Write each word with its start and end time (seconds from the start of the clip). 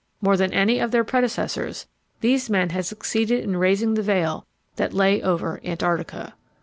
More 0.19 0.35
than 0.35 0.51
any 0.51 0.79
of 0.79 0.89
their 0.89 1.03
predecessors, 1.03 1.85
these 2.21 2.49
men 2.49 2.71
had 2.71 2.87
succeeded 2.87 3.43
in 3.43 3.57
raising 3.57 3.93
the 3.93 4.01
veil 4.01 4.47
that 4.77 4.95
lay 4.95 5.21
over 5.21 5.61
"Antarctica." 5.63 6.33